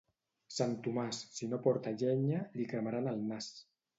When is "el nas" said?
3.15-3.53